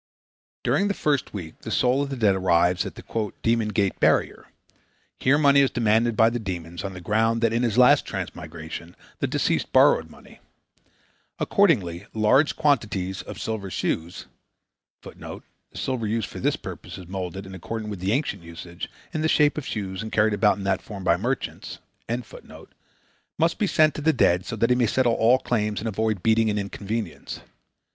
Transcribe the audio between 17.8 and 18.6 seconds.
with ancient